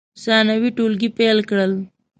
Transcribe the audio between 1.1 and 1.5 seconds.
پیل